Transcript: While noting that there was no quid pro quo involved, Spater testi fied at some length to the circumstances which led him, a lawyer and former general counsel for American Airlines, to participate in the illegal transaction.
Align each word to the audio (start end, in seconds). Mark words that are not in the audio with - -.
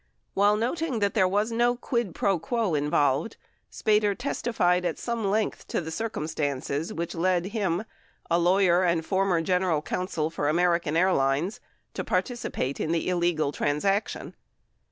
While 0.33 0.55
noting 0.57 0.97
that 0.97 1.13
there 1.13 1.27
was 1.27 1.51
no 1.51 1.75
quid 1.75 2.15
pro 2.15 2.39
quo 2.39 2.73
involved, 2.73 3.37
Spater 3.71 4.15
testi 4.15 4.51
fied 4.51 4.83
at 4.83 4.97
some 4.97 5.29
length 5.29 5.67
to 5.67 5.79
the 5.79 5.91
circumstances 5.91 6.91
which 6.91 7.13
led 7.13 7.45
him, 7.45 7.83
a 8.27 8.39
lawyer 8.39 8.81
and 8.81 9.05
former 9.05 9.41
general 9.43 9.83
counsel 9.83 10.31
for 10.31 10.49
American 10.49 10.97
Airlines, 10.97 11.59
to 11.93 12.03
participate 12.03 12.79
in 12.79 12.91
the 12.91 13.09
illegal 13.09 13.51
transaction. 13.51 14.33